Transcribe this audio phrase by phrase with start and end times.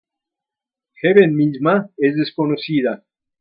[0.99, 3.05] Heaven misma es desconocida.